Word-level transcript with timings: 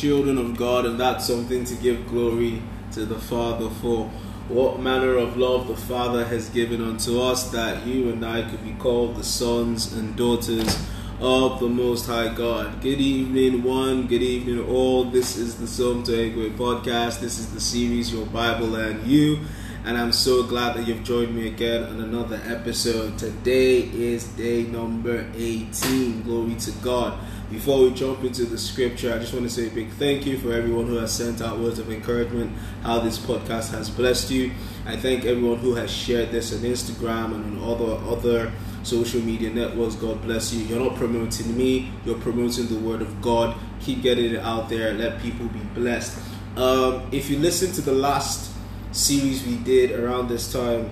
children 0.00 0.38
of 0.38 0.56
God, 0.56 0.86
and 0.86 0.98
that's 0.98 1.26
something 1.26 1.64
to 1.64 1.74
give 1.74 2.08
glory 2.08 2.62
to 2.92 3.04
the 3.04 3.18
Father 3.18 3.68
for. 3.68 4.08
What 4.48 4.80
manner 4.80 5.16
of 5.16 5.36
love 5.36 5.68
the 5.68 5.76
Father 5.76 6.24
has 6.24 6.48
given 6.48 6.82
unto 6.82 7.20
us 7.20 7.50
that 7.50 7.86
you 7.86 8.10
and 8.10 8.24
I 8.24 8.48
could 8.48 8.64
be 8.64 8.72
called 8.72 9.16
the 9.16 9.22
sons 9.22 9.92
and 9.92 10.16
daughters 10.16 10.76
of 11.20 11.60
the 11.60 11.68
Most 11.68 12.06
High 12.06 12.32
God. 12.32 12.80
Good 12.80 12.98
evening, 12.98 13.62
one. 13.62 14.06
Good 14.06 14.22
evening, 14.22 14.66
all. 14.66 15.04
This 15.04 15.36
is 15.36 15.56
the 15.56 15.66
Psalm 15.66 16.02
to 16.04 16.12
podcast. 16.56 17.20
This 17.20 17.38
is 17.38 17.52
the 17.52 17.60
series 17.60 18.10
Your 18.10 18.24
Bible 18.24 18.74
and 18.76 19.06
You. 19.06 19.40
And 19.84 19.98
I'm 19.98 20.12
so 20.12 20.42
glad 20.44 20.76
that 20.76 20.86
you've 20.88 21.04
joined 21.04 21.36
me 21.36 21.46
again 21.46 21.84
on 21.84 22.00
another 22.00 22.40
episode. 22.46 23.18
Today 23.18 23.80
is 23.80 24.28
day 24.28 24.62
number 24.62 25.26
18. 25.36 26.22
Glory 26.22 26.54
to 26.54 26.70
God. 26.82 27.18
Before 27.50 27.82
we 27.82 27.92
jump 27.92 28.24
into 28.24 28.46
the 28.46 28.56
scripture, 28.56 29.12
I 29.12 29.18
just 29.18 29.34
want 29.34 29.44
to 29.44 29.50
say 29.50 29.66
a 29.66 29.70
big 29.70 29.90
thank 29.90 30.24
you 30.24 30.38
for 30.38 30.52
everyone 30.52 30.86
who 30.86 30.96
has 30.96 31.12
sent 31.12 31.42
out 31.42 31.58
words 31.58 31.78
of 31.78 31.90
encouragement, 31.90 32.56
how 32.82 33.00
this 33.00 33.18
podcast 33.18 33.72
has 33.72 33.90
blessed 33.90 34.30
you. 34.30 34.52
I 34.86 34.96
thank 34.96 35.26
everyone 35.26 35.58
who 35.58 35.74
has 35.74 35.90
shared 35.90 36.30
this 36.30 36.54
on 36.54 36.60
Instagram 36.60 37.34
and 37.34 37.60
on 37.60 37.74
other 37.74 38.10
other 38.10 38.52
social 38.82 39.20
media 39.20 39.50
networks. 39.50 39.94
God 39.94 40.22
bless 40.22 40.52
you. 40.52 40.64
You're 40.64 40.80
not 40.80 40.96
promoting 40.96 41.56
me, 41.56 41.92
you're 42.04 42.18
promoting 42.18 42.66
the 42.68 42.78
word 42.78 43.02
of 43.02 43.20
God. 43.20 43.56
Keep 43.80 44.02
getting 44.02 44.34
it 44.34 44.40
out 44.40 44.68
there. 44.68 44.92
Let 44.94 45.20
people 45.20 45.46
be 45.48 45.60
blessed. 45.74 46.18
Um, 46.56 47.08
if 47.12 47.30
you 47.30 47.38
listen 47.38 47.72
to 47.72 47.80
the 47.80 47.92
last 47.92 48.52
series 48.92 49.46
we 49.46 49.56
did 49.56 49.92
around 49.92 50.28
this 50.28 50.52
time 50.52 50.90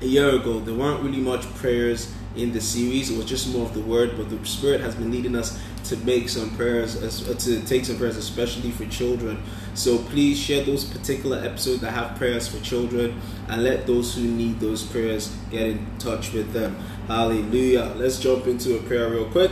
a 0.00 0.06
year 0.06 0.36
ago, 0.36 0.60
there 0.60 0.74
weren't 0.74 1.02
really 1.02 1.20
much 1.20 1.42
prayers 1.56 2.12
in 2.36 2.52
the 2.52 2.60
series. 2.60 3.10
It 3.10 3.16
was 3.16 3.26
just 3.26 3.52
more 3.52 3.66
of 3.66 3.74
the 3.74 3.80
word, 3.80 4.16
but 4.16 4.30
the 4.30 4.44
Spirit 4.46 4.80
has 4.80 4.94
been 4.94 5.10
leading 5.10 5.36
us 5.36 5.58
to 5.84 5.96
make 5.98 6.28
some 6.28 6.50
prayers, 6.56 7.02
uh, 7.02 7.34
to 7.34 7.60
take 7.62 7.84
some 7.84 7.96
prayers, 7.96 8.16
especially 8.16 8.70
for 8.70 8.86
children. 8.86 9.42
So 9.74 9.98
please 9.98 10.38
share 10.38 10.64
those 10.64 10.84
particular 10.84 11.38
episodes 11.38 11.80
that 11.80 11.92
have 11.92 12.16
prayers 12.16 12.48
for 12.48 12.62
children 12.64 13.20
and 13.48 13.64
let 13.64 13.86
those 13.86 14.14
who 14.14 14.22
need 14.22 14.60
those 14.60 14.82
prayers 14.82 15.34
get 15.50 15.62
in 15.62 15.86
touch 15.98 16.32
with 16.32 16.52
them. 16.52 16.76
Hallelujah. 17.06 17.94
Let's 17.96 18.18
jump 18.18 18.46
into 18.46 18.76
a 18.76 18.82
prayer 18.82 19.10
real 19.10 19.30
quick. 19.30 19.50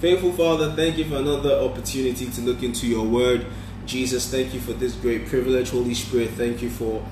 Faithful 0.00 0.32
Father, 0.32 0.72
thank 0.72 0.96
you 0.96 1.04
for 1.04 1.16
another 1.16 1.52
opportunity 1.60 2.30
to 2.30 2.40
look 2.40 2.62
into 2.62 2.86
your 2.86 3.06
word. 3.06 3.46
Jesus, 3.86 4.30
thank 4.30 4.54
you 4.54 4.60
for 4.60 4.72
this 4.72 4.94
great 4.94 5.26
privilege. 5.26 5.70
Holy 5.70 5.94
Spirit, 5.94 6.30
thank 6.30 6.62
you 6.62 6.70
for 6.70 7.04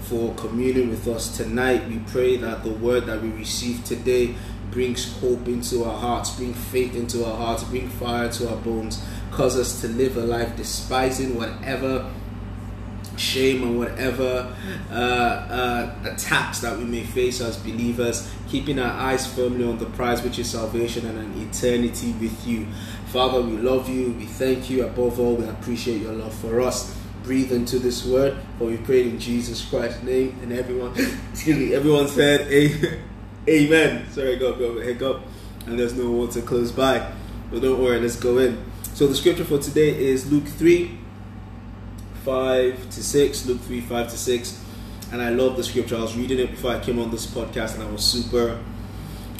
for 0.00 0.34
communing 0.34 0.88
with 0.88 1.06
us 1.06 1.36
tonight. 1.36 1.86
We 1.86 2.00
pray 2.00 2.36
that 2.38 2.64
the 2.64 2.70
word 2.70 3.06
that 3.06 3.22
we 3.22 3.30
receive 3.30 3.84
today 3.84 4.34
brings 4.70 5.18
hope 5.20 5.46
into 5.48 5.84
our 5.84 5.98
hearts, 5.98 6.30
bring 6.30 6.54
faith 6.54 6.94
into 6.94 7.24
our 7.24 7.36
hearts, 7.36 7.64
bring 7.64 7.88
fire 7.88 8.30
to 8.30 8.48
our 8.48 8.56
bones, 8.56 9.04
cause 9.30 9.58
us 9.58 9.80
to 9.80 9.88
live 9.88 10.16
a 10.16 10.20
life 10.20 10.56
despising 10.56 11.36
whatever 11.36 12.10
shame 13.20 13.62
and 13.62 13.78
whatever 13.78 14.56
uh, 14.90 14.94
uh, 14.94 15.94
attacks 16.04 16.60
that 16.60 16.76
we 16.76 16.84
may 16.84 17.04
face 17.04 17.40
as 17.40 17.56
believers, 17.58 18.30
keeping 18.48 18.78
our 18.78 18.92
eyes 18.92 19.26
firmly 19.26 19.64
on 19.64 19.78
the 19.78 19.86
prize, 19.86 20.22
which 20.22 20.38
is 20.38 20.50
salvation 20.50 21.06
and 21.06 21.18
an 21.18 21.48
eternity 21.48 22.12
with 22.12 22.46
you. 22.46 22.66
Father, 23.06 23.40
we 23.40 23.56
love 23.58 23.88
you. 23.88 24.12
We 24.12 24.24
thank 24.24 24.70
you. 24.70 24.86
Above 24.86 25.20
all, 25.20 25.36
we 25.36 25.44
appreciate 25.46 26.00
your 26.00 26.12
love 26.12 26.34
for 26.34 26.60
us. 26.60 26.96
Breathe 27.22 27.52
into 27.52 27.78
this 27.78 28.06
word, 28.06 28.36
for 28.58 28.64
we 28.64 28.78
pray 28.78 29.02
in 29.02 29.18
Jesus 29.18 29.64
Christ's 29.68 30.02
name. 30.02 30.38
And 30.42 30.52
everyone, 30.52 30.92
excuse 31.32 31.58
me, 31.58 31.74
everyone 31.74 32.08
said, 32.08 32.50
Amen. 32.50 33.00
Amen. 33.48 34.10
Sorry, 34.10 34.36
I 34.36 34.38
got 34.38 34.54
a 34.54 34.58
bit 34.58 34.70
of 34.70 34.76
a 34.76 34.82
hiccup, 34.82 35.22
and 35.66 35.78
there's 35.78 35.94
no 35.94 36.10
water 36.10 36.42
close 36.42 36.70
by. 36.70 37.10
But 37.50 37.62
don't 37.62 37.82
worry, 37.82 37.98
let's 37.98 38.16
go 38.16 38.38
in. 38.38 38.62
So 38.94 39.06
the 39.06 39.14
scripture 39.14 39.44
for 39.44 39.58
today 39.58 39.98
is 39.98 40.30
Luke 40.30 40.46
3, 40.46 40.98
5 42.24 42.90
to 42.90 43.02
6. 43.02 43.46
Luke 43.46 43.60
3, 43.62 43.80
5 43.80 44.10
to 44.10 44.18
6. 44.18 44.64
And 45.12 45.22
I 45.22 45.30
love 45.30 45.56
the 45.56 45.64
scripture. 45.64 45.96
I 45.96 46.00
was 46.00 46.16
reading 46.16 46.38
it 46.38 46.50
before 46.50 46.72
I 46.72 46.80
came 46.80 46.98
on 46.98 47.10
this 47.10 47.26
podcast, 47.26 47.74
and 47.74 47.82
I 47.82 47.90
was 47.90 48.04
super. 48.04 48.62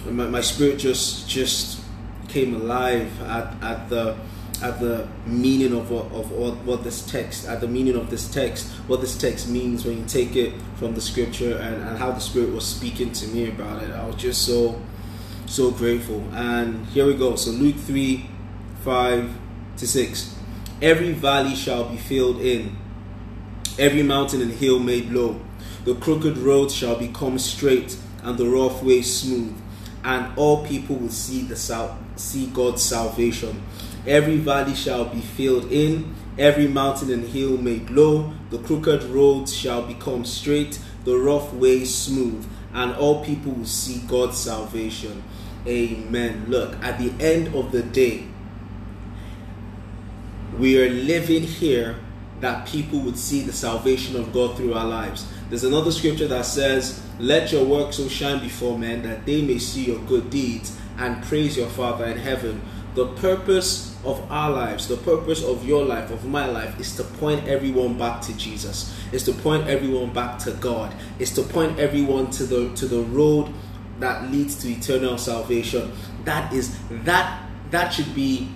My, 0.07 0.27
my 0.27 0.41
spirit 0.41 0.79
just 0.79 1.29
just 1.29 1.81
came 2.29 2.55
alive 2.55 3.21
at, 3.23 3.63
at 3.63 3.89
the 3.91 4.17
at 4.63 4.81
the 4.81 5.09
meaning 5.27 5.73
of 5.73 5.91
what, 5.91 6.07
of 6.13 6.31
what, 6.33 6.85
this 6.85 7.05
text, 7.07 7.47
at 7.47 7.61
the 7.61 7.69
meaning 7.69 7.97
of 7.97 8.11
this 8.11 8.31
text, 8.31 8.69
what 8.87 9.01
this 9.01 9.17
text 9.17 9.49
means 9.49 9.85
when 9.85 9.99
you 9.99 10.05
take 10.05 10.37
it 10.37 10.53
from 10.77 10.95
the 10.95 11.01
scripture 11.01 11.57
and, 11.59 11.83
and 11.83 11.99
how 11.99 12.11
the 12.11 12.21
Spirit 12.21 12.53
was 12.53 12.67
speaking 12.67 13.13
to 13.13 13.27
me 13.29 13.49
about 13.49 13.83
it. 13.83 13.91
I 13.91 14.07
was 14.07 14.17
just 14.17 14.45
so, 14.47 14.81
so 15.47 15.71
grateful. 15.71 16.23
And 16.33 16.87
here 16.89 17.07
we 17.07 17.15
go. 17.15 17.37
So 17.37 17.51
Luke 17.51 17.77
3 17.77 18.29
5 18.85 19.31
to 19.77 19.87
6. 19.87 20.37
Every 20.83 21.13
valley 21.13 21.55
shall 21.55 21.89
be 21.89 21.97
filled 21.97 22.41
in, 22.41 22.77
every 23.79 24.03
mountain 24.03 24.41
and 24.41 24.51
hill 24.51 24.79
made 24.79 25.11
low. 25.11 25.41
The 25.85 25.95
crooked 25.95 26.39
road 26.39 26.71
shall 26.71 26.97
become 26.97 27.39
straight, 27.39 27.99
and 28.23 28.39
the 28.39 28.47
rough 28.47 28.83
way 28.83 29.03
smooth, 29.03 29.55
and 30.05 30.37
all 30.39 30.67
people 30.67 30.97
will 30.97 31.11
see 31.11 31.43
the 31.43 31.57
sal- 31.57 31.99
see 32.17 32.47
God's 32.47 32.83
salvation. 32.83 33.63
Every 34.07 34.39
valley 34.39 34.75
shall 34.75 35.05
be 35.05 35.21
filled 35.21 35.71
in, 35.71 36.15
every 36.39 36.67
mountain 36.67 37.11
and 37.13 37.29
hill 37.29 37.59
made 37.59 37.91
low. 37.91 38.33
The 38.51 38.59
crooked 38.59 39.05
roads 39.05 39.55
shall 39.55 39.83
become 39.83 40.25
straight, 40.25 40.81
the 41.05 41.17
rough 41.17 41.53
ways 41.53 41.95
smooth, 41.95 42.47
and 42.73 42.95
all 42.95 43.25
people 43.25 43.53
will 43.53 43.67
see 43.67 44.01
God's 44.07 44.39
salvation. 44.39 45.23
Amen. 45.67 46.47
Look, 46.49 46.83
at 46.83 46.99
the 46.99 47.13
end 47.23 47.55
of 47.55 47.73
the 47.73 47.83
day, 47.83 48.27
we 50.59 50.83
are 50.83 50.91
living 50.91 51.43
here 51.43 51.97
that 52.41 52.67
people 52.67 53.01
would 53.01 53.19
see 53.19 53.43
the 53.43 53.53
salvation 53.53 54.17
of 54.17 54.33
God 54.33 54.57
through 54.57 54.73
our 54.73 54.87
lives. 54.87 55.31
There's 55.51 55.65
another 55.65 55.93
scripture 55.93 56.29
that 56.29 56.47
says, 56.47 57.03
Let 57.19 57.53
your 57.53 57.65
work 57.65 57.93
so 57.93 58.09
shine 58.09 58.41
before 58.41 58.79
men 58.79 59.03
that 59.03 59.27
they 59.27 59.43
may 59.43 59.59
see 59.59 59.85
your 59.85 59.99
good 60.01 60.31
deeds 60.31 60.77
and 60.97 61.23
praise 61.25 61.57
your 61.57 61.69
Father 61.69 62.07
in 62.07 62.19
heaven. 62.19 62.63
The 62.95 63.09
purpose 63.09 63.90
of 64.05 64.21
our 64.31 64.51
lives, 64.51 64.89
the 64.89 64.97
purpose 64.97 65.45
of 65.45 65.65
your 65.67 65.85
life, 65.85 66.11
of 66.11 66.25
my 66.25 66.47
life, 66.47 66.79
is 66.81 66.97
to 66.97 67.05
point 67.05 67.47
everyone 67.47 67.99
back 67.99 68.21
to 68.23 68.37
Jesus. 68.37 68.97
Is 69.13 69.25
to 69.25 69.33
point 69.33 69.67
everyone 69.67 70.13
back 70.13 70.39
to 70.41 70.53
God. 70.53 70.95
Is 71.19 71.33
to 71.35 71.43
point 71.43 71.79
everyone 71.79 72.31
to 72.33 72.45
the 72.45 72.75
to 72.77 72.87
the 72.87 73.03
road 73.03 73.53
that 73.99 74.31
leads 74.31 74.57
to 74.63 74.69
eternal 74.69 75.19
salvation. 75.19 75.93
That 76.25 76.53
is 76.53 76.79
that 77.05 77.43
that 77.71 77.91
should 77.91 78.15
be 78.15 78.49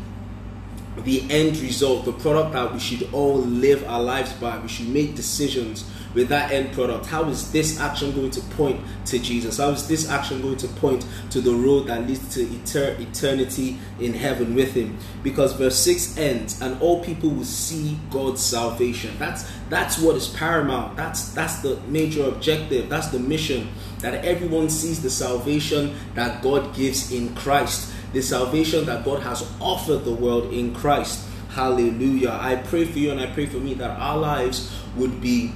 the 1.03 1.29
end 1.31 1.57
result, 1.59 2.05
the 2.05 2.13
product 2.13 2.53
that 2.53 2.73
we 2.73 2.79
should 2.79 3.13
all 3.13 3.39
live 3.39 3.85
our 3.89 4.03
lives 4.03 4.33
by. 4.35 4.59
We 4.59 4.69
should 4.69 4.89
make 4.89 5.15
decisions 5.15 5.85
with 6.15 6.29
that 6.29 6.53
end 6.53 6.73
product? 6.73 7.07
How 7.07 7.25
is 7.25 7.51
this 7.53 7.81
action 7.81 8.13
going 8.13 8.31
to 8.31 8.41
point 8.41 8.81
to 9.07 9.19
Jesus? 9.19 9.59
How 9.59 9.71
is 9.71 9.87
this 9.87 10.09
action 10.09 10.41
going 10.41 10.57
to 10.59 10.69
point 10.69 11.05
to 11.31 11.41
the 11.41 11.53
road 11.53 11.89
that 11.89 12.07
leads 12.07 12.33
to 12.35 12.47
etern- 12.47 12.99
eternity 13.01 13.79
in 14.01 14.15
heaven 14.15 14.55
with 14.55 14.75
Him? 14.75 14.97
Because 15.23 15.53
verse 15.55 15.79
6 15.79 16.17
ends, 16.17 16.61
and 16.63 16.81
all 16.81 17.05
people 17.05 17.31
will 17.31 17.45
see 17.45 17.99
God's 18.11 18.43
salvation. 18.43 19.15
That's 19.19 19.51
that's 19.69 19.99
what 19.99 20.17
is 20.17 20.29
paramount. 20.29 20.97
That's 20.97 21.31
that's 21.31 21.61
the 21.61 21.81
major 21.89 22.25
objective. 22.29 22.89
That's 22.89 23.09
the 23.09 23.19
mission. 23.19 23.69
That 24.01 24.25
everyone 24.25 24.71
sees 24.71 25.03
the 25.03 25.11
salvation 25.11 25.95
that 26.15 26.43
God 26.43 26.75
gives 26.75 27.11
in 27.11 27.35
Christ. 27.35 27.93
The 28.15 28.23
salvation 28.23 28.87
that 28.87 29.05
God 29.05 29.23
has 29.23 29.47
offered 29.61 30.05
the 30.05 30.15
world 30.15 30.53
in 30.53 30.75
Christ. 30.75 31.29
Hallelujah. 31.51 32.39
I 32.41 32.57
pray 32.57 32.87
for 32.87 32.99
you 32.99 33.11
and 33.11 33.21
I 33.21 33.27
pray 33.27 33.47
for 33.47 33.59
me 33.59 33.75
that 33.75 33.91
our 33.91 34.17
lives 34.17 34.75
would 34.97 35.21
be 35.21 35.53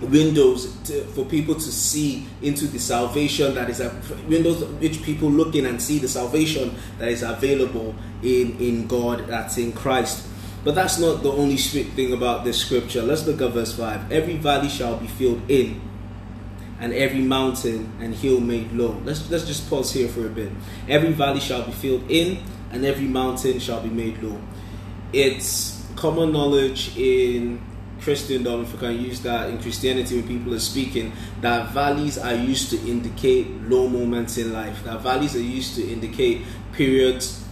windows 0.00 0.76
to, 0.84 1.04
for 1.06 1.24
people 1.24 1.54
to 1.54 1.72
see 1.72 2.26
into 2.42 2.66
the 2.66 2.78
salvation 2.78 3.54
that 3.54 3.70
is 3.70 3.80
a 3.80 3.88
windows 4.28 4.62
which 4.78 5.02
people 5.02 5.30
look 5.30 5.54
in 5.54 5.64
and 5.64 5.80
see 5.80 5.98
the 5.98 6.08
salvation 6.08 6.76
that 6.98 7.08
is 7.08 7.22
available 7.22 7.94
in 8.22 8.58
in 8.60 8.86
God 8.86 9.26
that's 9.26 9.56
in 9.56 9.72
Christ. 9.72 10.28
But 10.64 10.74
that's 10.74 10.98
not 10.98 11.22
the 11.22 11.30
only 11.30 11.56
thing 11.56 12.12
about 12.12 12.44
this 12.44 12.58
scripture. 12.58 13.00
Let's 13.00 13.24
look 13.24 13.40
at 13.40 13.52
verse 13.52 13.72
5. 13.76 14.10
Every 14.10 14.36
valley 14.36 14.68
shall 14.68 14.96
be 14.96 15.06
filled 15.06 15.48
in, 15.48 15.80
and 16.80 16.92
every 16.92 17.20
mountain 17.20 17.92
and 18.00 18.14
hill 18.14 18.40
made 18.40 18.72
low. 18.72 19.00
Let's 19.04 19.30
let's 19.30 19.46
just 19.46 19.68
pause 19.70 19.92
here 19.92 20.08
for 20.08 20.26
a 20.26 20.30
bit. 20.30 20.52
Every 20.88 21.12
valley 21.12 21.40
shall 21.40 21.62
be 21.62 21.72
filled 21.72 22.10
in, 22.10 22.42
and 22.70 22.84
every 22.84 23.06
mountain 23.06 23.58
shall 23.58 23.80
be 23.80 23.90
made 23.90 24.22
low. 24.22 24.40
It's 25.12 25.86
common 25.96 26.32
knowledge 26.32 26.96
in 26.96 27.62
Christendom, 28.00 28.62
if 28.62 28.72
we 28.72 28.78
can 28.78 29.00
use 29.00 29.20
that 29.22 29.48
in 29.48 29.58
Christianity 29.60 30.16
when 30.20 30.28
people 30.28 30.54
are 30.54 30.60
speaking, 30.60 31.12
that 31.40 31.70
valleys 31.70 32.18
are 32.18 32.34
used 32.34 32.70
to 32.70 32.76
indicate 32.88 33.48
low 33.62 33.88
moments 33.88 34.36
in 34.36 34.52
life. 34.52 34.84
That 34.84 35.00
valleys 35.00 35.34
are 35.34 35.40
used 35.40 35.76
to 35.76 35.90
indicate 35.90 36.42
periods 36.72 37.42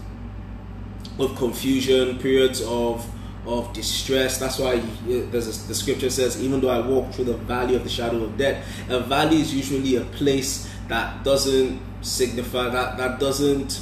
of 1.18 1.34
confusion, 1.36 2.18
periods 2.18 2.60
of 2.62 3.08
of 3.46 3.72
distress. 3.72 4.38
That's 4.38 4.58
why 4.58 4.78
there's 5.06 5.64
a, 5.64 5.68
the 5.68 5.74
scripture 5.74 6.10
says, 6.10 6.42
even 6.42 6.60
though 6.60 6.70
I 6.70 6.86
walk 6.86 7.12
through 7.12 7.26
the 7.26 7.36
valley 7.36 7.74
of 7.74 7.84
the 7.84 7.90
shadow 7.90 8.22
of 8.24 8.36
death, 8.36 8.66
a 8.88 9.00
valley 9.00 9.40
is 9.40 9.54
usually 9.54 9.96
a 9.96 10.04
place 10.04 10.70
that 10.88 11.24
doesn't 11.24 11.80
signify 12.02 12.68
that 12.68 12.98
that 12.98 13.18
doesn't 13.18 13.80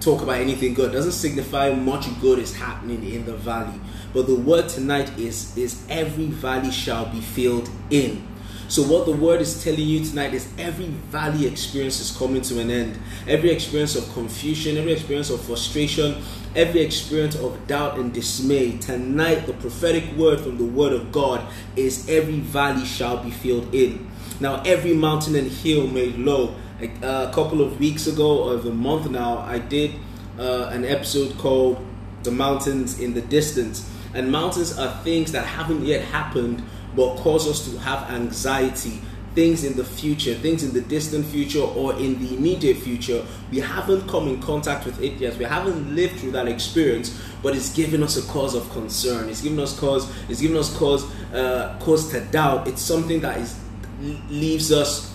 talk 0.00 0.22
about 0.22 0.36
anything 0.36 0.74
good. 0.74 0.92
Doesn't 0.92 1.12
signify 1.12 1.72
much 1.72 2.06
good 2.20 2.38
is 2.38 2.54
happening 2.54 3.04
in 3.04 3.24
the 3.24 3.34
valley. 3.34 3.78
But 4.12 4.26
the 4.26 4.34
word 4.34 4.68
tonight 4.68 5.18
is 5.18 5.56
is 5.56 5.84
every 5.88 6.26
valley 6.26 6.70
shall 6.70 7.06
be 7.06 7.20
filled 7.20 7.70
in. 7.90 8.26
So 8.72 8.82
what 8.82 9.04
the 9.04 9.12
word 9.12 9.42
is 9.42 9.62
telling 9.62 9.86
you 9.86 10.02
tonight 10.02 10.32
is 10.32 10.48
every 10.56 10.86
valley 10.86 11.46
experience 11.46 12.00
is 12.00 12.10
coming 12.16 12.40
to 12.40 12.58
an 12.58 12.70
end. 12.70 12.98
Every 13.28 13.50
experience 13.50 13.96
of 13.96 14.10
confusion, 14.14 14.78
every 14.78 14.92
experience 14.92 15.28
of 15.28 15.42
frustration, 15.42 16.22
every 16.56 16.80
experience 16.80 17.36
of 17.36 17.66
doubt 17.66 17.98
and 17.98 18.14
dismay. 18.14 18.78
Tonight 18.78 19.44
the 19.44 19.52
prophetic 19.52 20.16
word 20.16 20.40
from 20.40 20.56
the 20.56 20.64
word 20.64 20.94
of 20.94 21.12
God 21.12 21.46
is 21.76 22.08
every 22.08 22.40
valley 22.40 22.86
shall 22.86 23.22
be 23.22 23.30
filled 23.30 23.74
in. 23.74 24.10
Now 24.40 24.62
every 24.64 24.94
mountain 24.94 25.36
and 25.36 25.52
hill 25.52 25.86
made 25.86 26.16
low. 26.16 26.54
A, 26.80 26.86
a 27.26 27.30
couple 27.34 27.60
of 27.60 27.78
weeks 27.78 28.06
ago, 28.06 28.44
or 28.44 28.54
a 28.54 28.72
month 28.72 29.10
now, 29.10 29.36
I 29.40 29.58
did 29.58 29.96
uh, 30.38 30.70
an 30.72 30.86
episode 30.86 31.36
called 31.36 31.76
"The 32.22 32.30
Mountains 32.30 32.98
in 32.98 33.12
the 33.12 33.20
Distance." 33.20 33.86
And 34.14 34.32
mountains 34.32 34.78
are 34.78 34.96
things 35.04 35.32
that 35.32 35.44
haven't 35.44 35.84
yet 35.84 36.04
happened 36.04 36.62
but 36.96 37.16
cause 37.16 37.48
us 37.48 37.70
to 37.70 37.78
have 37.78 38.10
anxiety. 38.10 39.00
Things 39.34 39.64
in 39.64 39.78
the 39.78 39.84
future, 39.84 40.34
things 40.34 40.62
in 40.62 40.74
the 40.74 40.82
distant 40.82 41.24
future 41.24 41.62
or 41.62 41.94
in 41.94 42.22
the 42.22 42.36
immediate 42.36 42.76
future, 42.76 43.24
we 43.50 43.60
haven't 43.60 44.06
come 44.06 44.28
in 44.28 44.42
contact 44.42 44.84
with 44.84 45.00
it 45.00 45.14
yet. 45.14 45.38
We 45.38 45.46
haven't 45.46 45.94
lived 45.94 46.20
through 46.20 46.32
that 46.32 46.48
experience, 46.48 47.18
but 47.42 47.56
it's 47.56 47.72
given 47.72 48.02
us 48.02 48.18
a 48.18 48.30
cause 48.30 48.54
of 48.54 48.68
concern. 48.72 49.30
It's 49.30 49.40
given 49.40 49.58
us 49.58 49.78
cause. 49.80 50.06
It's 50.28 50.42
given 50.42 50.58
us 50.58 50.76
cause 50.76 51.10
uh, 51.32 51.78
cause 51.80 52.10
to 52.10 52.20
doubt. 52.20 52.68
It's 52.68 52.82
something 52.82 53.20
that 53.20 53.38
is 53.38 53.58
leaves 54.28 54.70
us 54.70 55.12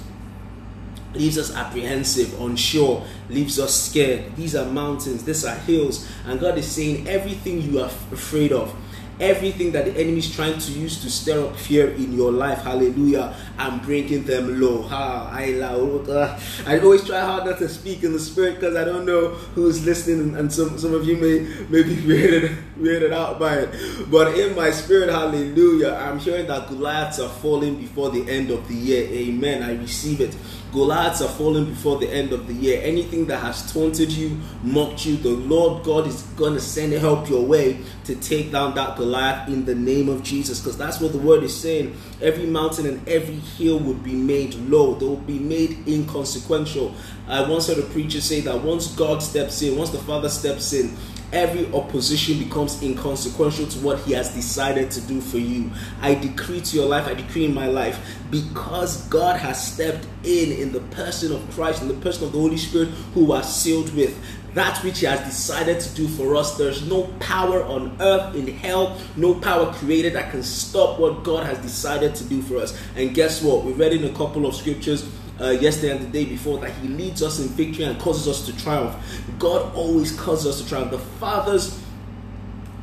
leaves 1.13 1.37
us 1.37 1.53
apprehensive, 1.55 2.39
unsure, 2.41 3.03
leaves 3.29 3.59
us 3.59 3.89
scared. 3.89 4.35
These 4.35 4.55
are 4.55 4.65
mountains, 4.65 5.23
these 5.23 5.45
are 5.45 5.55
hills, 5.55 6.07
and 6.25 6.39
God 6.39 6.57
is 6.57 6.69
saying 6.69 7.07
everything 7.07 7.61
you 7.61 7.79
are 7.79 7.89
afraid 8.11 8.51
of 8.51 8.73
everything 9.19 9.71
that 9.71 9.85
the 9.85 9.91
enemy 9.99 10.19
is 10.19 10.33
trying 10.33 10.59
to 10.59 10.71
use 10.71 11.01
to 11.01 11.09
stir 11.09 11.45
up 11.45 11.55
fear 11.55 11.89
in 11.91 12.13
your 12.13 12.31
life, 12.31 12.59
hallelujah, 12.59 13.35
I'm 13.57 13.79
bringing 13.79 14.23
them 14.23 14.59
low. 14.59 14.87
I, 14.89 15.53
oh, 15.63 16.39
I 16.65 16.79
always 16.79 17.03
try 17.05 17.21
hard 17.21 17.45
not 17.45 17.57
to 17.59 17.69
speak 17.69 18.03
in 18.03 18.13
the 18.13 18.19
spirit 18.19 18.55
because 18.55 18.75
I 18.75 18.83
don't 18.83 19.05
know 19.05 19.29
who's 19.55 19.85
listening, 19.85 20.35
and 20.35 20.51
some, 20.51 20.77
some 20.77 20.93
of 20.93 21.05
you 21.05 21.17
may, 21.17 21.39
may 21.69 21.83
be 21.83 21.95
weirded, 22.07 22.55
weirded 22.79 23.11
out 23.11 23.39
by 23.39 23.55
it. 23.55 24.09
But 24.11 24.37
in 24.37 24.55
my 24.55 24.71
spirit, 24.71 25.09
hallelujah, 25.09 25.93
I'm 25.93 26.19
hearing 26.19 26.47
that 26.47 26.67
Goliaths 26.67 27.19
are 27.19 27.29
falling 27.29 27.77
before 27.77 28.09
the 28.09 28.29
end 28.29 28.51
of 28.51 28.67
the 28.67 28.75
year. 28.75 29.07
Amen. 29.07 29.63
I 29.63 29.75
receive 29.75 30.21
it. 30.21 30.35
Goliaths 30.71 31.21
are 31.21 31.29
falling 31.29 31.65
before 31.65 31.97
the 31.97 32.09
end 32.09 32.33
of 32.33 32.47
the 32.47 32.53
year. 32.53 32.81
Anything 32.83 33.25
that 33.27 33.39
has 33.39 33.71
taunted 33.71 34.11
you, 34.11 34.37
mocked 34.63 35.05
you, 35.05 35.17
the 35.17 35.29
Lord 35.29 35.83
God 35.83 36.07
is 36.07 36.23
going 36.35 36.53
to 36.53 36.59
send 36.59 36.93
help 36.93 37.29
your 37.29 37.45
way 37.45 37.79
to 38.03 38.15
take 38.15 38.51
down 38.51 38.75
that 38.75 38.97
Goliath 38.97 39.47
in 39.49 39.65
the 39.65 39.75
name 39.75 40.09
of 40.09 40.23
Jesus. 40.23 40.59
Because 40.59 40.77
that's 40.77 40.99
what 40.99 41.11
the 41.13 41.17
word 41.17 41.43
is 41.43 41.55
saying. 41.55 41.95
Every 42.21 42.45
mountain 42.45 42.85
and 42.85 43.07
every 43.07 43.35
hill 43.35 43.79
would 43.79 44.03
be 44.03 44.13
made 44.13 44.55
low, 44.55 44.95
they 44.95 45.05
will 45.05 45.17
be 45.17 45.39
made 45.39 45.87
inconsequential. 45.87 46.93
I 47.27 47.47
once 47.47 47.67
heard 47.67 47.79
a 47.79 47.83
preacher 47.83 48.21
say 48.21 48.41
that 48.41 48.63
once 48.63 48.87
God 48.95 49.21
steps 49.23 49.61
in, 49.61 49.77
once 49.77 49.89
the 49.89 49.99
Father 49.99 50.29
steps 50.29 50.73
in, 50.73 50.95
every 51.31 51.71
opposition 51.73 52.39
becomes 52.39 52.81
inconsequential 52.81 53.67
to 53.67 53.79
what 53.79 53.99
he 53.99 54.13
has 54.13 54.33
decided 54.33 54.91
to 54.91 55.01
do 55.01 55.21
for 55.21 55.37
you. 55.37 55.71
I 56.01 56.15
decree 56.15 56.61
to 56.61 56.77
your 56.77 56.87
life, 56.87 57.07
I 57.07 57.13
decree 57.13 57.45
in 57.45 57.53
my 57.53 57.67
life, 57.67 57.99
because 58.31 59.03
God 59.07 59.37
has 59.39 59.73
stepped 59.73 60.05
in 60.23 60.51
in 60.51 60.71
the 60.71 60.79
person 60.79 61.31
of 61.31 61.49
Christ, 61.51 61.81
in 61.81 61.87
the 61.87 61.93
person 61.95 62.25
of 62.25 62.31
the 62.31 62.39
Holy 62.39 62.57
Spirit, 62.57 62.89
who 63.13 63.31
are 63.31 63.43
sealed 63.43 63.93
with 63.95 64.17
that 64.53 64.83
which 64.83 65.01
he 65.01 65.05
has 65.05 65.19
decided 65.19 65.79
to 65.79 65.93
do 65.93 66.07
for 66.07 66.35
us. 66.35 66.57
There's 66.57 66.87
no 66.87 67.03
power 67.19 67.63
on 67.63 67.95
earth, 67.99 68.35
in 68.35 68.47
hell, 68.47 68.97
no 69.15 69.35
power 69.35 69.71
created 69.73 70.13
that 70.13 70.31
can 70.31 70.41
stop 70.41 70.99
what 70.99 71.23
God 71.23 71.45
has 71.45 71.59
decided 71.59 72.15
to 72.15 72.23
do 72.23 72.41
for 72.41 72.57
us. 72.57 72.75
And 72.95 73.13
guess 73.13 73.43
what? 73.43 73.65
We 73.65 73.73
read 73.73 73.93
in 73.93 74.03
a 74.05 74.13
couple 74.13 74.47
of 74.47 74.55
scriptures 74.55 75.07
uh, 75.39 75.49
yesterday 75.51 75.95
and 75.95 76.01
the 76.01 76.09
day 76.09 76.25
before 76.25 76.59
that 76.59 76.71
He 76.71 76.87
leads 76.87 77.21
us 77.21 77.39
in 77.39 77.47
victory 77.49 77.85
and 77.85 77.99
causes 77.99 78.27
us 78.27 78.45
to 78.45 78.57
triumph. 78.57 78.95
God 79.39 79.73
always 79.75 80.17
causes 80.17 80.47
us 80.47 80.61
to 80.61 80.67
triumph. 80.67 80.91
The 80.91 80.99
Father's 80.99 81.79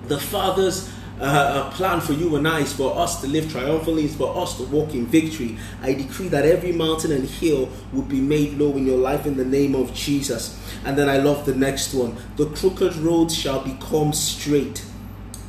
the 0.07 0.19
Father's 0.19 0.91
uh, 1.21 1.71
plan 1.71 2.01
for 2.01 2.13
you 2.13 2.37
and 2.37 2.47
I 2.47 2.61
is 2.61 2.73
for 2.73 2.99
us 2.99 3.21
to 3.23 3.27
live 3.27 3.51
triumphantly, 3.51 4.05
is 4.05 4.15
for 4.17 4.37
us 4.37 4.57
to 4.59 4.65
walk 4.65 4.95
in 4.95 5.07
victory. 5.07 5.57
I 5.81 5.95
decree 5.95 6.29
that 6.29 6.45
every 6.45 6.73
mountain 6.73 7.13
and 7.13 7.25
hill 7.25 7.71
will 7.93 8.03
be 8.03 8.21
made 8.21 8.55
low 8.55 8.73
in 8.77 8.87
your 8.87 8.99
life 8.99 9.25
in 9.25 9.37
the 9.37 9.45
name 9.45 9.75
of 9.75 9.95
Jesus. 9.95 10.61
And 10.85 10.99
then 10.99 11.09
I 11.09 11.19
love 11.19 11.47
the 11.47 11.55
next 11.55 11.95
one. 11.95 12.17
The 12.37 12.47
crooked 12.47 12.97
roads 12.97 13.35
shall 13.35 13.61
become 13.61 14.13
straight, 14.13 14.85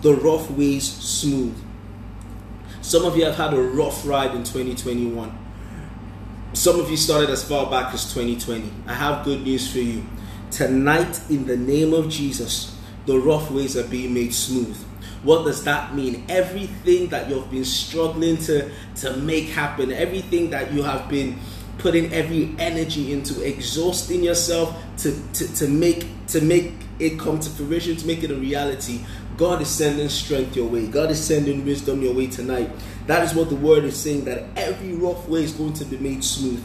the 0.02 0.14
rough 0.14 0.50
ways 0.52 0.90
smooth. 0.90 1.58
Some 2.82 3.04
of 3.04 3.18
you 3.18 3.26
have 3.26 3.36
had 3.36 3.54
a 3.54 3.62
rough 3.62 4.06
ride 4.08 4.36
in 4.36 4.44
2021 4.44 5.45
some 6.56 6.80
of 6.80 6.90
you 6.90 6.98
started 6.98 7.30
as 7.30 7.44
far 7.44 7.70
back 7.70 7.94
as 7.94 8.14
2020. 8.14 8.72
I 8.88 8.94
have 8.94 9.26
good 9.26 9.44
news 9.44 9.72
for 9.72 9.80
you. 9.80 10.06
Tonight, 10.52 11.20
in 11.30 11.46
the 11.46 11.58
name 11.58 11.94
of 11.94 12.10
Jesus, 12.10 12.78
the 13.06 13.20
rough 13.20 13.52
ways 13.52 13.76
are 13.76 13.88
being 13.88 14.14
made 14.14 14.34
smooth. 14.34 14.78
What 15.24 15.44
does 15.44 15.64
that 15.66 15.96
mean? 15.96 16.24
Everything 16.30 17.08
that 17.08 17.30
you've 17.30 17.52
been 17.52 17.66
struggling 17.66 18.38
to, 18.38 18.72
to 18.98 19.18
make 19.18 19.50
happen, 19.50 19.92
everything 19.92 20.52
that 20.52 20.72
you 20.72 20.84
have 20.84 21.10
been 21.10 21.38
putting 21.78 22.14
every 22.14 22.56
energy 22.58 23.12
into, 23.12 23.42
exhausting 23.44 24.24
yourself 24.24 24.82
to, 24.98 25.12
to, 25.34 25.54
to 25.56 25.68
make 25.68 26.08
to 26.28 26.42
make 26.42 26.74
it 27.00 27.20
come 27.20 27.40
to 27.40 27.50
fruition, 27.50 27.98
to 27.98 28.08
make 28.08 28.24
it 28.24 28.32
a 28.32 28.36
reality. 28.36 29.02
God 29.38 29.62
is 29.62 29.70
sending 29.70 30.10
strength 30.10 30.56
your 30.56 30.68
way. 30.68 30.88
God 30.88 31.12
is 31.12 31.24
sending 31.24 31.66
wisdom 31.66 32.02
your 32.02 32.14
way 32.14 32.28
tonight. 32.28 32.70
That 33.08 33.24
is 33.24 33.34
what 33.34 33.50
the 33.50 33.56
word 33.56 33.84
is 33.84 34.00
saying 34.00 34.26
that 34.26 34.46
every 34.56 34.94
rough 34.94 35.28
way 35.28 35.44
is 35.44 35.52
going 35.52 35.74
to 35.74 35.86
be 35.86 35.98
made 35.98 36.24
smooth. 36.24 36.64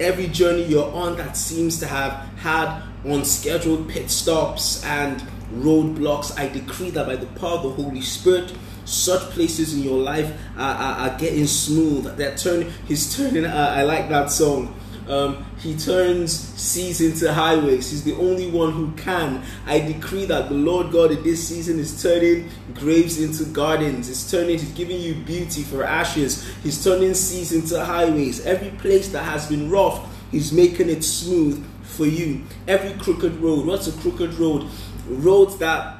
Every 0.00 0.26
journey 0.26 0.64
you're 0.64 0.90
on 0.92 1.16
that 1.16 1.36
seems 1.36 1.78
to 1.80 1.86
have 1.86 2.12
had 2.38 2.82
unscheduled 3.04 3.88
pit 3.88 4.10
stops 4.10 4.84
and 4.84 5.22
roadblocks, 5.54 6.38
I 6.38 6.48
decree 6.48 6.90
that 6.90 7.06
by 7.06 7.16
the 7.16 7.26
power 7.38 7.58
of 7.58 7.62
the 7.76 7.82
Holy 7.82 8.00
Spirit, 8.00 8.52
such 8.84 9.22
places 9.30 9.74
in 9.74 9.82
your 9.82 9.98
life 9.98 10.32
are, 10.56 10.74
are, 10.74 11.10
are 11.10 11.18
getting 11.18 11.46
smooth. 11.46 12.16
They're 12.16 12.36
turning, 12.36 12.72
he's 12.88 13.16
turning, 13.16 13.44
uh, 13.44 13.74
I 13.76 13.82
like 13.82 14.08
that 14.08 14.30
song 14.30 14.74
um, 15.08 15.44
he 15.58 15.76
turns 15.76 16.32
seas 16.32 17.00
into 17.00 17.32
highways. 17.32 17.90
He's 17.90 18.04
the 18.04 18.14
only 18.14 18.50
one 18.50 18.72
who 18.72 18.92
can. 18.92 19.42
I 19.66 19.80
decree 19.80 20.24
that 20.26 20.48
the 20.48 20.54
Lord 20.54 20.92
God 20.92 21.10
in 21.10 21.22
this 21.22 21.46
season 21.46 21.78
is 21.78 22.02
turning 22.02 22.48
graves 22.74 23.20
into 23.20 23.44
gardens. 23.52 24.08
He's 24.08 24.30
turning, 24.30 24.58
He's 24.58 24.72
giving 24.72 25.00
you 25.00 25.14
beauty 25.14 25.62
for 25.62 25.84
ashes. 25.84 26.48
He's 26.62 26.82
turning 26.82 27.14
seas 27.14 27.52
into 27.52 27.84
highways. 27.84 28.44
Every 28.46 28.70
place 28.70 29.08
that 29.08 29.24
has 29.24 29.48
been 29.48 29.70
rough, 29.70 30.08
He's 30.30 30.52
making 30.52 30.88
it 30.88 31.02
smooth 31.02 31.64
for 31.82 32.06
you. 32.06 32.42
Every 32.66 32.98
crooked 32.98 33.36
road. 33.36 33.66
What's 33.66 33.86
a 33.88 33.92
crooked 34.00 34.34
road? 34.34 34.68
Roads 35.08 35.58
that 35.58 35.98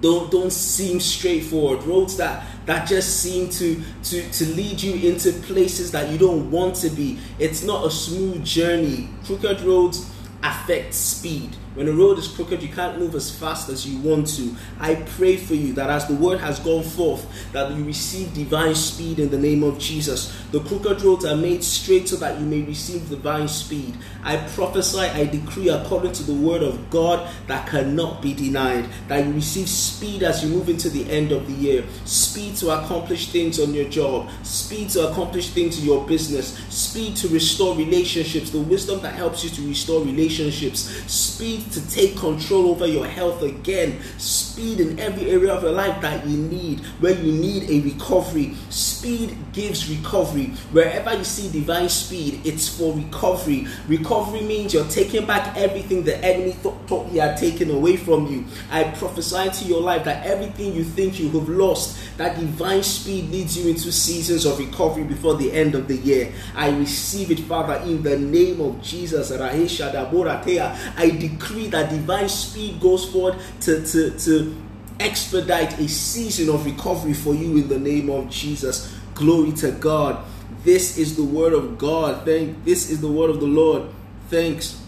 don't 0.00 0.30
don't 0.30 0.52
seem 0.52 0.98
straightforward 0.98 1.82
roads 1.84 2.16
that 2.16 2.44
that 2.70 2.86
just 2.86 3.18
seem 3.20 3.48
to 3.48 3.82
to 4.04 4.30
to 4.30 4.46
lead 4.54 4.80
you 4.80 5.10
into 5.10 5.32
places 5.42 5.90
that 5.90 6.08
you 6.08 6.16
don't 6.16 6.48
want 6.52 6.76
to 6.76 6.88
be. 6.88 7.18
It's 7.40 7.64
not 7.64 7.84
a 7.84 7.90
smooth 7.90 8.44
journey. 8.44 9.08
Crooked 9.24 9.60
roads 9.62 10.08
affect 10.44 10.94
speed 10.94 11.56
When 11.74 11.86
the 11.86 11.92
road 11.92 12.18
is 12.18 12.26
crooked, 12.26 12.62
you 12.62 12.68
can't 12.68 12.98
move 12.98 13.14
as 13.14 13.30
fast 13.30 13.68
as 13.68 13.86
you 13.86 14.00
want 14.00 14.26
to. 14.36 14.56
I 14.80 14.96
pray 14.96 15.36
for 15.36 15.54
you 15.54 15.72
that 15.74 15.88
as 15.88 16.08
the 16.08 16.16
word 16.16 16.40
has 16.40 16.58
gone 16.58 16.82
forth, 16.82 17.24
that 17.52 17.70
you 17.70 17.84
receive 17.84 18.34
divine 18.34 18.74
speed 18.74 19.20
in 19.20 19.30
the 19.30 19.38
name 19.38 19.62
of 19.62 19.78
Jesus. 19.78 20.36
The 20.50 20.58
crooked 20.60 21.00
roads 21.02 21.24
are 21.24 21.36
made 21.36 21.62
straight 21.62 22.08
so 22.08 22.16
that 22.16 22.40
you 22.40 22.46
may 22.46 22.62
receive 22.62 23.08
divine 23.08 23.46
speed. 23.46 23.96
I 24.24 24.36
prophesy, 24.48 24.98
I 24.98 25.26
decree 25.26 25.68
according 25.68 26.10
to 26.12 26.24
the 26.24 26.34
word 26.34 26.64
of 26.64 26.90
God 26.90 27.30
that 27.46 27.68
cannot 27.68 28.20
be 28.20 28.34
denied, 28.34 28.88
that 29.06 29.24
you 29.24 29.32
receive 29.32 29.68
speed 29.68 30.24
as 30.24 30.42
you 30.42 30.50
move 30.50 30.68
into 30.68 30.90
the 30.90 31.08
end 31.08 31.30
of 31.30 31.46
the 31.46 31.52
year, 31.52 31.84
speed 32.04 32.56
to 32.56 32.70
accomplish 32.70 33.30
things 33.30 33.60
on 33.60 33.72
your 33.74 33.88
job, 33.88 34.28
speed 34.42 34.90
to 34.90 35.08
accomplish 35.08 35.50
things 35.50 35.78
in 35.78 35.84
your 35.84 36.04
business, 36.06 36.58
speed 36.68 37.14
to 37.16 37.28
restore 37.28 37.76
relationships, 37.76 38.50
the 38.50 38.60
wisdom 38.60 39.00
that 39.02 39.14
helps 39.14 39.44
you 39.44 39.50
to 39.50 39.62
restore 39.68 40.02
relationships, 40.02 40.80
speed 41.06 41.59
to 41.70 41.90
take 41.90 42.16
control 42.16 42.70
over 42.70 42.86
your 42.86 43.06
health 43.06 43.42
again, 43.42 44.00
speed 44.18 44.80
in 44.80 44.98
every 44.98 45.30
area 45.30 45.52
of 45.52 45.62
your 45.62 45.72
life 45.72 46.00
that 46.02 46.26
you 46.26 46.36
need, 46.36 46.80
where 47.00 47.14
you 47.14 47.32
need 47.32 47.70
a 47.70 47.80
recovery. 47.80 48.54
Speed 48.68 49.36
gives 49.52 49.88
recovery. 49.88 50.46
Wherever 50.72 51.14
you 51.16 51.24
see 51.24 51.50
divine 51.50 51.88
speed, 51.88 52.40
it's 52.44 52.68
for 52.68 52.94
recovery. 52.94 53.66
Recovery 53.88 54.42
means 54.42 54.74
you're 54.74 54.84
taking 54.86 55.26
back 55.26 55.56
everything 55.56 56.04
the 56.04 56.16
enemy 56.24 56.56
th- 56.62 56.74
thought 56.86 57.08
he 57.08 57.18
had 57.18 57.36
taken 57.36 57.70
away 57.70 57.96
from 57.96 58.26
you. 58.26 58.44
I 58.70 58.84
prophesy 58.84 59.50
to 59.50 59.64
your 59.64 59.80
life 59.80 60.04
that 60.04 60.26
everything 60.26 60.74
you 60.74 60.84
think 60.84 61.18
you 61.18 61.30
have 61.30 61.48
lost, 61.48 61.98
that 62.18 62.38
divine 62.38 62.82
speed 62.82 63.30
leads 63.30 63.56
you 63.56 63.70
into 63.70 63.90
seasons 63.92 64.44
of 64.44 64.58
recovery 64.58 65.04
before 65.04 65.36
the 65.36 65.52
end 65.52 65.74
of 65.74 65.88
the 65.88 65.96
year. 65.96 66.32
I 66.54 66.70
receive 66.70 67.30
it, 67.30 67.40
Father, 67.40 67.74
in 67.84 68.02
the 68.02 68.18
name 68.18 68.60
of 68.60 68.82
Jesus. 68.82 69.30
I 69.30 71.08
decree 71.50 71.66
that 71.68 71.90
divine 71.90 72.28
speed 72.28 72.80
goes 72.80 73.10
forward 73.10 73.36
to, 73.60 73.84
to, 73.84 74.10
to 74.18 74.56
expedite 74.98 75.78
a 75.78 75.88
season 75.88 76.48
of 76.54 76.64
recovery 76.64 77.14
for 77.14 77.34
you 77.34 77.56
in 77.56 77.68
the 77.68 77.78
name 77.78 78.08
of 78.10 78.30
Jesus. 78.30 78.94
Glory 79.14 79.52
to 79.52 79.72
God. 79.72 80.24
This 80.62 80.98
is 80.98 81.16
the 81.16 81.24
word 81.24 81.52
of 81.52 81.78
God. 81.78 82.24
Thank 82.24 82.64
this 82.64 82.90
is 82.90 83.00
the 83.00 83.10
word 83.10 83.30
of 83.30 83.40
the 83.40 83.46
Lord. 83.46 83.88
Thanks. 84.28 84.80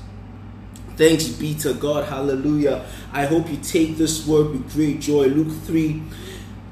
Thanks 0.96 1.26
be 1.28 1.54
to 1.60 1.74
God. 1.74 2.04
Hallelujah. 2.04 2.84
I 3.12 3.26
hope 3.26 3.50
you 3.50 3.56
take 3.56 3.96
this 3.96 4.26
word 4.26 4.50
with 4.50 4.72
great 4.72 5.00
joy. 5.00 5.26
Luke 5.26 5.52
3 5.64 6.02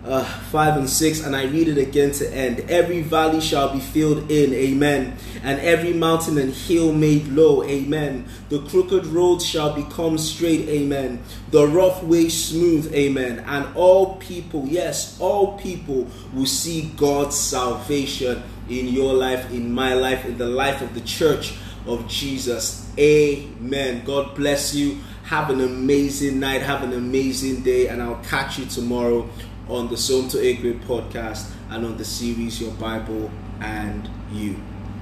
uh, 0.05 0.25
5 0.25 0.77
and 0.79 0.89
6, 0.89 1.25
and 1.25 1.37
I 1.37 1.45
read 1.45 1.69
it 1.69 1.79
again 1.79 2.13
to 2.13 2.35
end. 2.35 2.61
Every 2.71 3.03
valley 3.03 3.41
shall 3.41 3.73
be 3.73 3.81
filled 3.81 4.31
in, 4.31 4.55
amen. 4.55 5.17
And 5.43 5.61
every 5.61 5.93
mountain 5.93 6.39
and 6.39 6.53
hill 6.53 6.93
made 6.93 7.29
low, 7.29 7.63
amen. 7.65 8.27
The 8.49 8.61
crooked 8.63 9.07
roads 9.07 9.45
shall 9.45 9.75
become 9.75 10.17
straight, 10.19 10.69
amen. 10.69 11.23
The 11.51 11.67
rough 11.67 12.03
way 12.03 12.29
smooth, 12.29 12.93
amen. 12.95 13.41
And 13.47 13.67
all 13.77 14.17
people, 14.17 14.67
yes, 14.67 15.21
all 15.21 15.59
people 15.59 16.07
will 16.33 16.47
see 16.47 16.93
God's 16.97 17.37
salvation 17.37 18.43
in 18.69 18.89
your 18.89 19.13
life, 19.13 19.51
in 19.51 19.73
my 19.73 19.95
life, 19.95 20.25
in 20.25 20.39
the 20.39 20.47
life 20.47 20.81
of 20.81 20.95
the 20.95 21.01
church 21.03 21.55
of 21.87 22.07
Jesus. 22.09 22.91
Amen. 22.99 24.05
God 24.05 24.35
bless 24.35 24.75
you. 24.75 24.99
Have 25.25 25.51
an 25.51 25.61
amazing 25.61 26.41
night. 26.41 26.63
Have 26.63 26.83
an 26.83 26.93
amazing 26.93 27.63
day. 27.63 27.89
And 27.89 28.03
I'll 28.03 28.23
catch 28.25 28.59
you 28.59 28.67
tomorrow 28.67 29.29
on 29.71 29.89
the 29.89 29.97
Psalm 29.97 30.29
to 30.29 30.41
A 30.41 30.55
Grade 30.57 30.81
podcast 30.83 31.49
and 31.71 31.87
on 31.87 31.97
the 31.97 32.05
series 32.05 32.61
Your 32.61 32.73
Bible 32.73 33.31
and 33.61 34.11
You. 34.33 34.61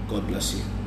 God 0.08 0.26
bless 0.26 0.54
you. 0.54 0.77